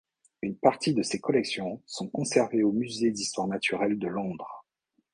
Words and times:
Une 0.41 0.55
partie 0.57 0.95
de 0.95 1.03
ses 1.03 1.19
collections 1.19 1.79
sont 1.85 2.07
conservées 2.07 2.63
au 2.63 2.71
Musée 2.71 3.11
d'histoire 3.11 3.45
naturelle 3.47 3.99
de 3.99 4.07
Londres. 4.07 4.65